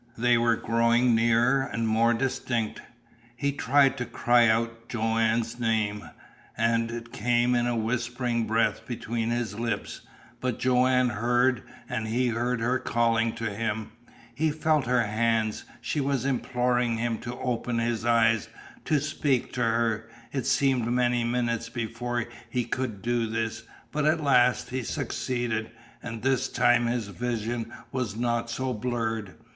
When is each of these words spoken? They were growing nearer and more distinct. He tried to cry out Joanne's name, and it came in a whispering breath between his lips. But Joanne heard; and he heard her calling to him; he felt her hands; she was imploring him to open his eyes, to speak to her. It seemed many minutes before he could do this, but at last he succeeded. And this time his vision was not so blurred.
They 0.17 0.35
were 0.35 0.55
growing 0.55 1.13
nearer 1.13 1.61
and 1.61 1.87
more 1.87 2.15
distinct. 2.15 2.81
He 3.35 3.51
tried 3.51 3.97
to 3.99 4.05
cry 4.05 4.47
out 4.47 4.89
Joanne's 4.89 5.59
name, 5.59 6.09
and 6.57 6.89
it 6.89 7.13
came 7.13 7.53
in 7.53 7.67
a 7.67 7.75
whispering 7.75 8.47
breath 8.47 8.87
between 8.87 9.29
his 9.29 9.59
lips. 9.59 10.01
But 10.39 10.57
Joanne 10.57 11.09
heard; 11.09 11.61
and 11.87 12.07
he 12.07 12.29
heard 12.29 12.61
her 12.61 12.79
calling 12.79 13.33
to 13.33 13.51
him; 13.53 13.91
he 14.33 14.49
felt 14.49 14.87
her 14.87 15.03
hands; 15.05 15.65
she 15.81 16.01
was 16.01 16.25
imploring 16.25 16.97
him 16.97 17.19
to 17.19 17.37
open 17.37 17.77
his 17.77 18.03
eyes, 18.03 18.49
to 18.85 18.99
speak 18.99 19.53
to 19.53 19.61
her. 19.61 20.09
It 20.33 20.47
seemed 20.47 20.87
many 20.87 21.23
minutes 21.23 21.69
before 21.69 22.25
he 22.49 22.65
could 22.65 23.03
do 23.03 23.27
this, 23.27 23.61
but 23.91 24.05
at 24.05 24.19
last 24.23 24.71
he 24.71 24.81
succeeded. 24.81 25.69
And 26.01 26.23
this 26.23 26.47
time 26.49 26.87
his 26.87 27.09
vision 27.09 27.71
was 27.91 28.15
not 28.15 28.49
so 28.49 28.73
blurred. 28.73 29.35